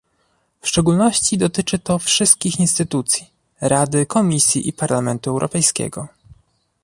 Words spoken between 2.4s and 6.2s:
instytucji- Rady, Komisji i Parlamentu Europejskiego